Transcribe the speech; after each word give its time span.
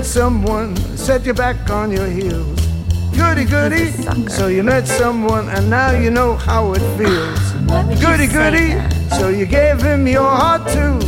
Met 0.00 0.06
someone, 0.06 0.74
set 0.96 1.26
you 1.26 1.34
back 1.34 1.68
on 1.68 1.92
your 1.92 2.06
heels. 2.06 2.58
Goody 3.14 3.44
goody. 3.44 3.84
He's 3.84 3.98
a 3.98 4.02
sucker. 4.04 4.30
So 4.30 4.46
you 4.46 4.62
met 4.62 4.88
someone 4.88 5.50
and 5.50 5.68
now 5.68 5.90
you 5.90 6.10
know 6.10 6.36
how 6.36 6.72
it 6.72 6.80
feels. 6.96 7.52
Why 7.68 7.84
would 7.84 7.98
you 7.98 8.06
Goody 8.06 8.26
goody. 8.26 8.70
So 9.18 9.28
you 9.28 9.44
gave 9.44 9.82
him 9.82 10.06
your 10.06 10.24
heart 10.24 10.66
too, 10.68 10.98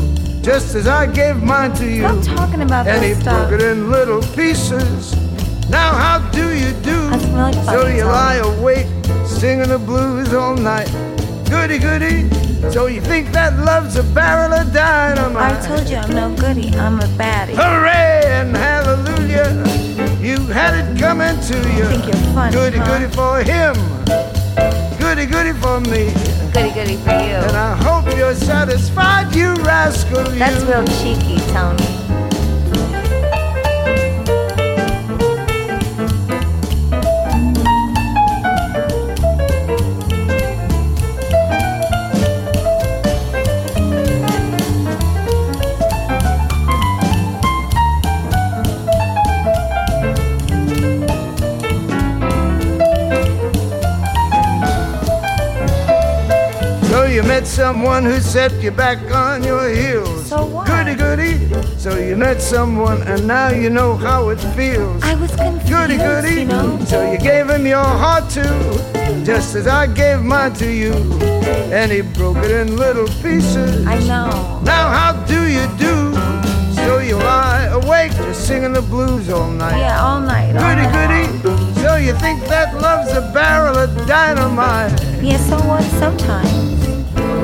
just 0.42 0.74
as 0.74 0.86
I 0.86 1.06
gave 1.06 1.42
mine 1.42 1.72
to 1.76 1.86
you. 1.88 2.02
Stop 2.02 2.36
talking 2.36 2.60
about 2.60 2.86
and 2.86 3.02
he 3.02 3.12
this 3.14 3.22
stuff. 3.22 3.48
broke 3.48 3.62
it 3.62 3.66
in 3.66 3.90
little 3.90 4.20
pieces. 4.34 5.14
Now 5.70 5.94
how 5.94 6.18
do 6.30 6.54
you 6.54 6.74
do? 6.82 7.08
Really 7.32 7.52
so 7.64 7.86
you 7.86 8.04
lie 8.04 8.42
awake, 8.44 8.88
singing 9.24 9.70
the 9.70 9.78
blues 9.78 10.34
all 10.34 10.54
night. 10.54 10.92
Goody 11.48 11.78
goody. 11.78 12.28
So 12.70 12.86
you 12.86 13.00
think 13.00 13.32
that 13.32 13.58
love's 13.58 13.96
a 13.96 14.02
barrel 14.02 14.52
of 14.52 14.72
dynamite? 14.72 15.62
I 15.62 15.66
told 15.66 15.88
you 15.88 15.96
I'm 15.96 16.14
no 16.14 16.36
goody. 16.36 16.68
I'm 16.76 17.00
a 17.00 17.08
baddie. 17.18 17.54
Hooray 17.54 18.22
and 18.26 18.56
hallelujah! 19.32 20.18
You 20.20 20.38
had 20.46 20.74
it 20.74 20.98
coming 20.98 21.38
to 21.40 21.56
you. 21.76 21.84
think 21.84 22.06
you're 22.06 22.34
funny, 22.34 22.52
Goody 22.54 22.78
huh? 22.78 22.86
goody 22.86 23.08
for 23.14 23.42
him. 23.42 23.74
Goody 24.98 25.26
goody 25.26 25.52
for 25.58 25.80
me. 25.80 26.12
Goody 26.52 26.72
goody 26.72 26.96
for 26.96 27.10
you. 27.12 27.40
And 27.48 27.56
I 27.56 27.76
hope 27.76 28.06
you're 28.16 28.34
satisfied, 28.34 29.34
you 29.34 29.54
rascal. 29.64 30.24
You. 30.32 30.38
That's 30.38 30.62
real 30.64 30.84
cheeky, 31.00 31.38
Tony. 31.52 32.01
Someone 57.52 58.02
who 58.04 58.18
set 58.18 58.50
you 58.62 58.70
back 58.70 58.98
on 59.14 59.44
your 59.44 59.68
heels. 59.68 60.26
So 60.26 60.46
what? 60.46 60.66
Goody 60.66 60.94
goody. 60.94 61.36
So 61.78 61.98
you 61.98 62.16
met 62.16 62.40
someone 62.40 63.02
and 63.02 63.26
now 63.26 63.50
you 63.50 63.68
know 63.68 63.94
how 63.94 64.30
it 64.30 64.38
feels. 64.56 65.02
I 65.02 65.14
was 65.16 65.30
confused, 65.36 65.68
Goody 65.68 65.98
goody. 65.98 66.40
you 66.40 66.44
know. 66.46 66.78
So 66.86 67.12
you 67.12 67.18
gave 67.18 67.50
him 67.50 67.66
your 67.66 67.84
heart 67.84 68.30
too, 68.30 68.42
just 69.24 69.54
as 69.54 69.66
I 69.66 69.86
gave 69.86 70.20
mine 70.22 70.54
to 70.54 70.72
you. 70.72 70.94
And 71.70 71.92
he 71.92 72.00
broke 72.00 72.38
it 72.38 72.50
in 72.50 72.76
little 72.76 73.06
pieces. 73.22 73.86
I 73.86 73.98
know. 74.00 74.60
Now 74.64 74.88
how 74.88 75.12
do 75.26 75.46
you 75.46 75.66
do? 75.76 76.14
So 76.74 76.98
you 76.98 77.16
lie 77.16 77.66
awake 77.66 78.12
just 78.12 78.46
singing 78.46 78.72
the 78.72 78.82
blues 78.82 79.28
all 79.28 79.50
night. 79.50 79.78
Yeah, 79.78 80.02
all 80.02 80.20
night. 80.20 80.56
all 80.56 80.62
Goody 80.62 80.88
night. 80.88 81.42
goody. 81.42 81.80
So 81.82 81.96
you 81.96 82.14
think 82.14 82.40
that 82.48 82.80
love's 82.80 83.12
a 83.12 83.30
barrel 83.34 83.76
of 83.76 83.90
dynamite? 84.06 84.92
Yeah, 85.22 85.36
so 85.36 85.56
what? 85.68 85.82
Sometimes. 86.00 86.71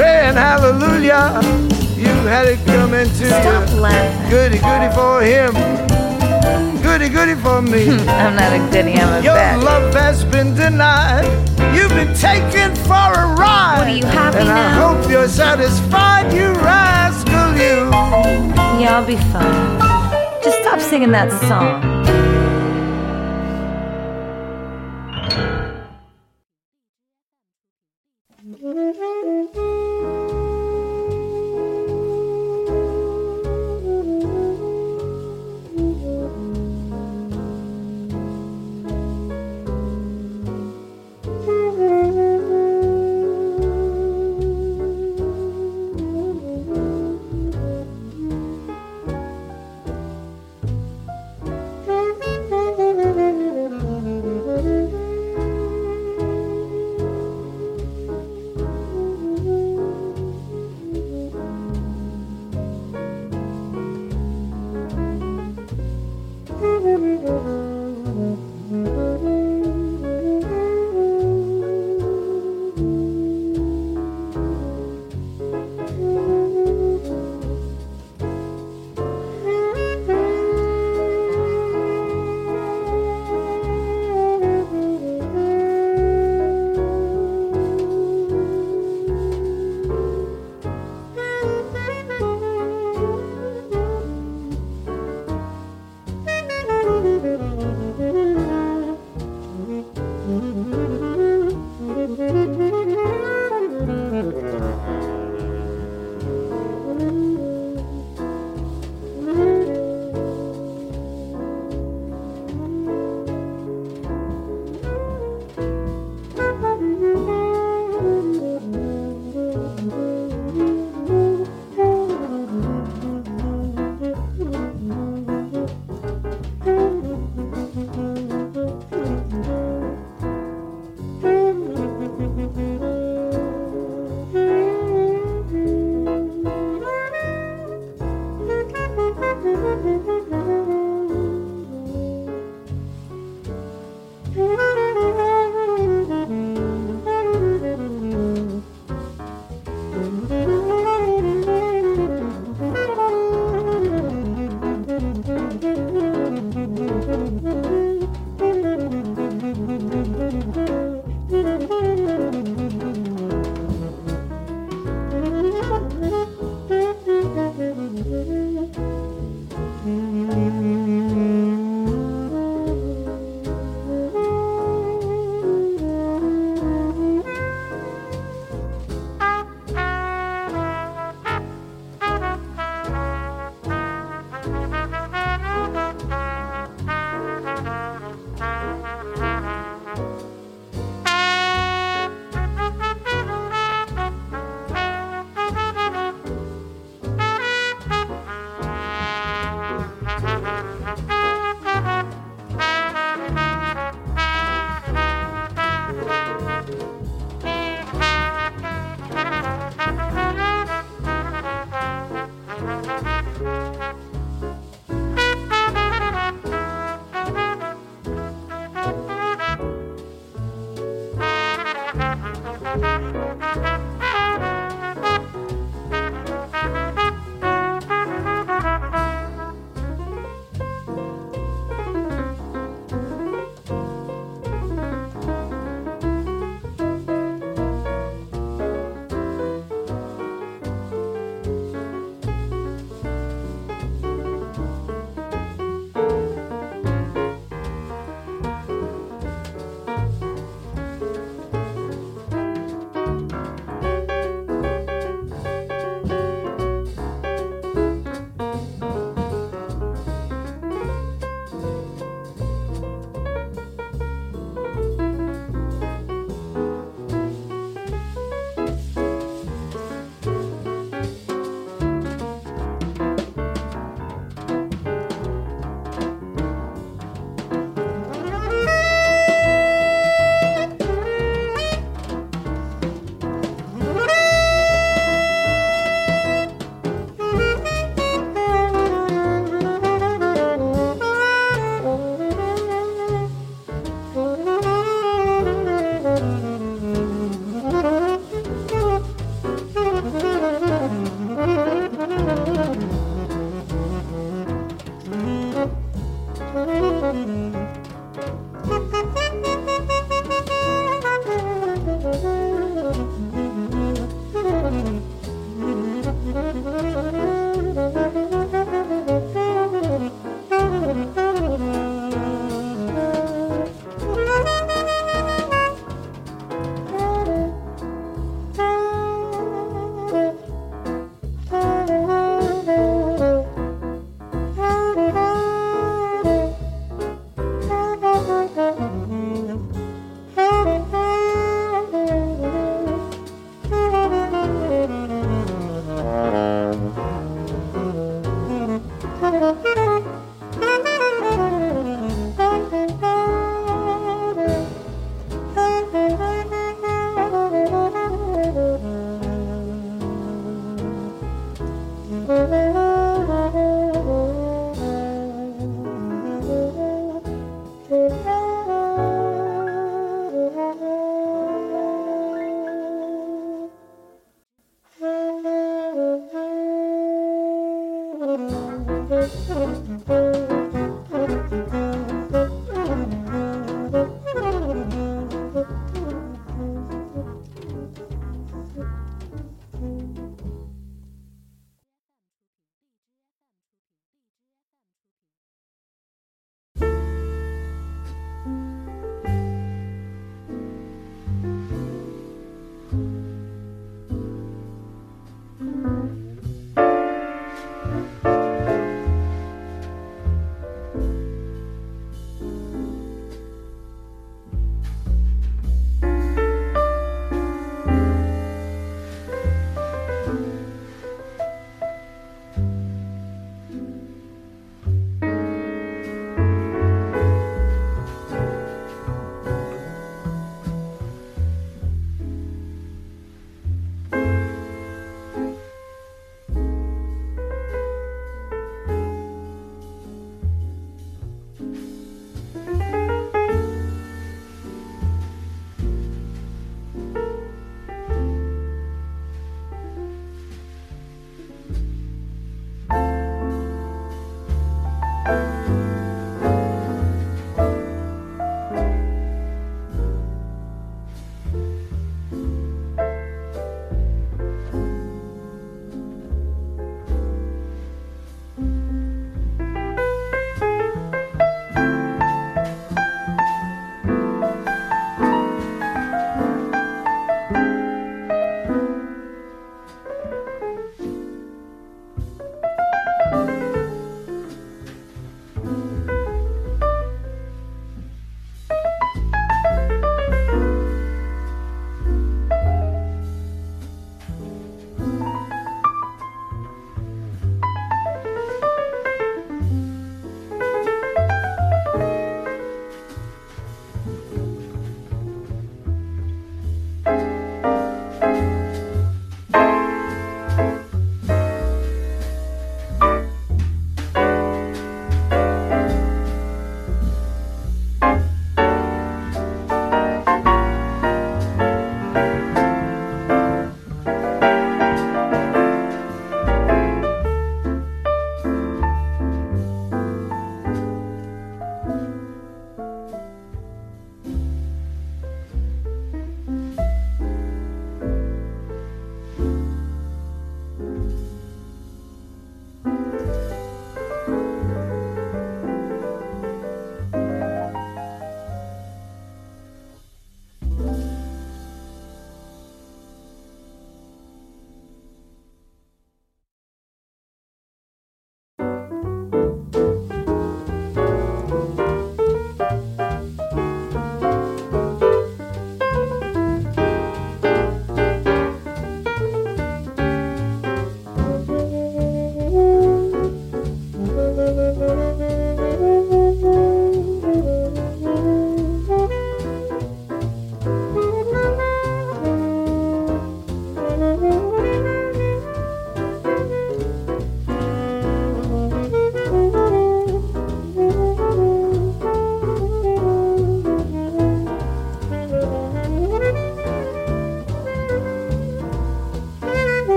And 0.00 0.36
hallelujah. 0.36 1.40
You 1.96 2.08
had 2.26 2.46
it 2.46 2.64
coming 2.66 3.06
to 3.06 3.26
Stop 3.28 3.68
you. 3.70 3.76
laughing. 3.76 4.30
Goody 4.30 4.58
goody 4.58 4.90
for 4.94 5.20
him. 5.22 5.52
Goody 6.82 7.08
goody 7.08 7.34
for 7.34 7.60
me. 7.62 7.90
I'm 8.08 8.34
not 8.36 8.52
a 8.52 8.58
goody. 8.72 8.94
I'm 8.94 9.20
a 9.20 9.24
Your 9.24 9.34
baddie. 9.34 9.62
love 9.64 9.94
has 9.94 10.24
been 10.24 10.54
denied. 10.54 11.24
You've 11.74 11.90
been 11.90 12.14
taken 12.14 12.74
for 12.86 13.12
a 13.12 13.34
ride. 13.36 13.78
What, 13.78 13.86
are 13.88 13.90
you 13.90 14.04
happy 14.06 14.38
and 14.38 14.48
I 14.48 14.70
hope 14.74 15.10
you're 15.10 15.28
satisfied, 15.28 16.32
you 16.32 16.52
rascal, 16.54 17.52
you. 17.54 17.90
Yeah, 18.80 18.98
I'll 18.98 19.06
be 19.06 19.16
fine. 19.16 20.42
Just 20.42 20.58
stop 20.60 20.80
singing 20.80 21.12
that 21.12 21.30
song. 21.48 21.91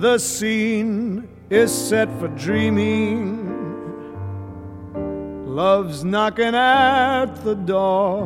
The 0.00 0.16
scene 0.16 1.28
is 1.50 1.70
set 1.70 2.08
for 2.18 2.28
dreaming. 2.28 3.44
Love's 5.44 6.04
knocking 6.04 6.54
at 6.54 7.26
the 7.44 7.54
door. 7.54 8.24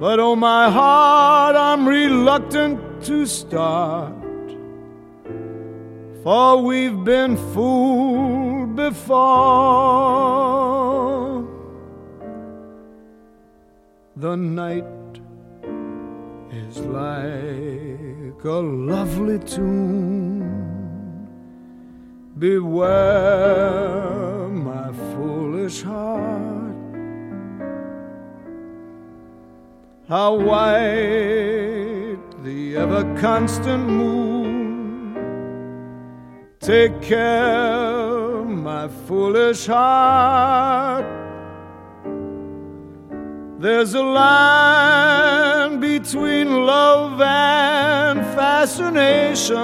But 0.00 0.18
oh, 0.18 0.34
my 0.34 0.68
heart, 0.68 1.54
I'm 1.54 1.86
reluctant 1.86 2.80
to 3.04 3.26
start. 3.26 4.12
For 6.24 6.60
we've 6.64 7.04
been 7.04 7.36
fooled 7.54 8.74
before. 8.74 9.06
The 14.16 14.34
night 14.34 14.84
is 16.50 16.78
like 18.36 18.44
a 18.44 18.50
lovely 18.50 19.38
tune. 19.38 20.42
Beware, 22.38 23.88
my 24.48 24.92
foolish 25.14 25.82
heart. 25.82 26.74
How 30.08 30.34
white 30.34 32.18
the 32.44 32.76
ever 32.76 33.04
constant 33.18 33.88
moon. 33.88 35.16
Take 36.60 37.00
care, 37.00 38.44
my 38.44 38.88
foolish 39.06 39.66
heart. 39.66 41.25
There's 43.58 43.94
a 43.94 44.02
line 44.02 45.80
between 45.80 46.66
love 46.66 47.22
and 47.22 48.20
fascination 48.36 49.56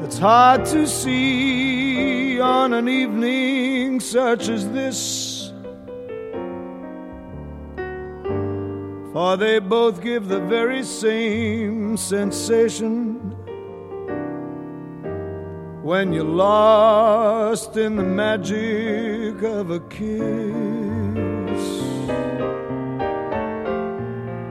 that's 0.00 0.16
hard 0.16 0.64
to 0.66 0.86
see 0.86 2.38
on 2.40 2.72
an 2.72 2.88
evening 2.88 3.98
such 3.98 4.48
as 4.48 4.70
this. 4.70 5.52
For 9.12 9.36
they 9.36 9.58
both 9.58 10.00
give 10.00 10.28
the 10.28 10.38
very 10.38 10.84
same 10.84 11.96
sensation 11.96 13.16
when 15.82 16.12
you're 16.12 16.22
lost 16.22 17.76
in 17.76 17.96
the 17.96 18.04
magic 18.04 19.42
of 19.42 19.72
a 19.72 19.80
kiss. 19.80 20.87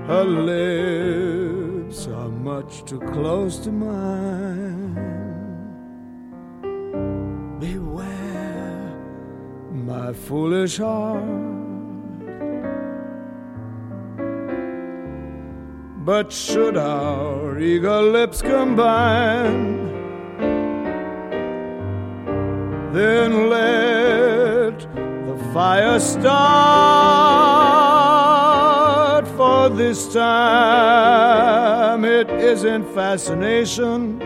Her 0.08 0.24
lips 0.24 2.08
are 2.08 2.30
much 2.30 2.86
too 2.86 3.00
close 3.02 3.58
to 3.66 3.72
mine. 3.74 4.96
Beware, 7.60 8.96
my 9.70 10.14
foolish 10.14 10.78
heart. 10.78 11.26
But 16.06 16.32
should 16.32 16.78
our 16.78 17.60
eager 17.60 18.02
lips 18.02 18.42
combine, 18.42 19.92
then 22.94 23.50
let 23.50 24.80
the 25.28 25.36
fire 25.54 26.00
start. 26.00 27.87
This 29.88 30.04
time 30.14 32.04
it 32.04 32.30
isn't 32.30 32.94
fascination 32.94 34.22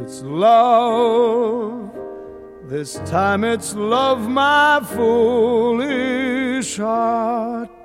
It's 0.00 0.22
love. 0.22 1.92
This 2.64 2.94
time 3.06 3.44
it's 3.44 3.76
love, 3.76 4.28
my 4.28 4.80
foolish 4.96 6.76
heart. 6.76 7.81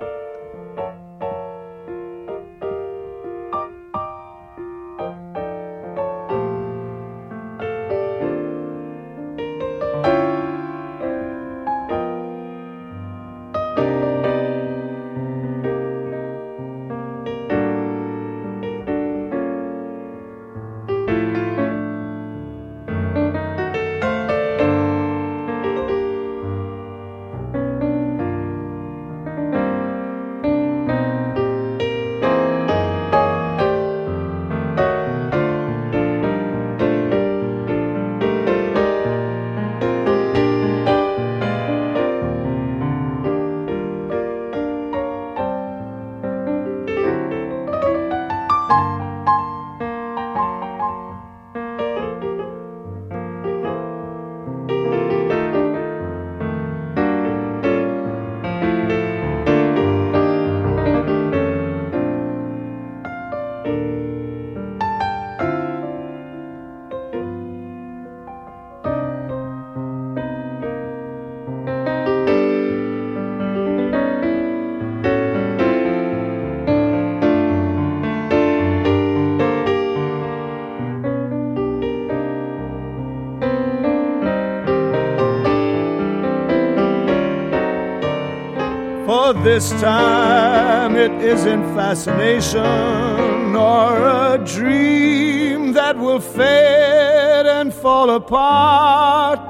This 89.48 89.70
time 89.80 90.94
it 90.94 91.10
isn't 91.22 91.64
fascination 91.74 93.56
or 93.56 94.06
a 94.06 94.36
dream 94.44 95.72
that 95.72 95.96
will 95.96 96.20
fade 96.20 97.46
and 97.46 97.72
fall 97.72 98.10
apart. 98.10 99.40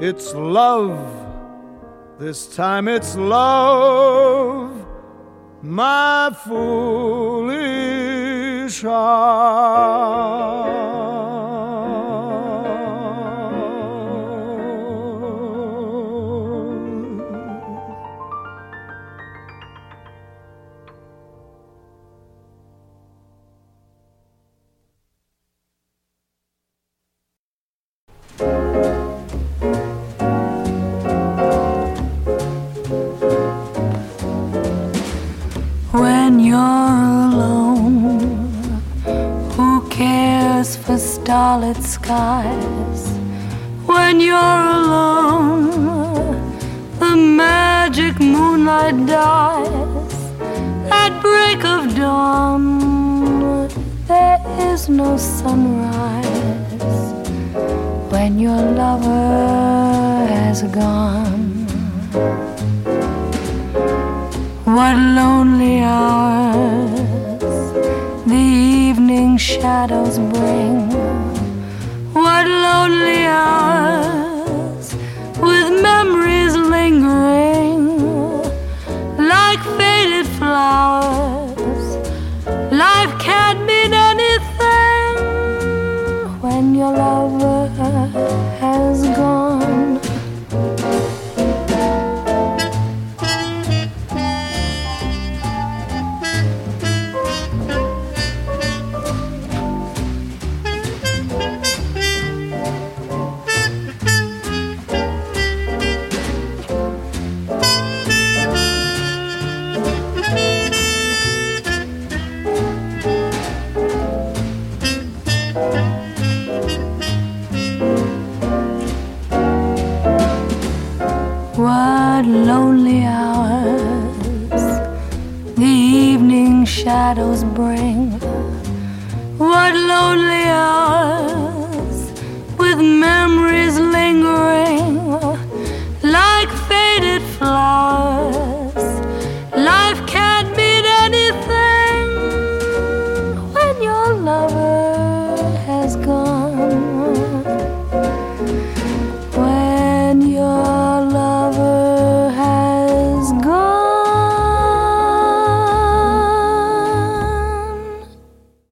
It's 0.00 0.32
love, 0.32 0.96
this 2.18 2.56
time 2.56 2.88
it's 2.88 3.16
love, 3.16 4.86
my 5.60 6.34
foolish 6.46 7.60
heart. 8.80 10.13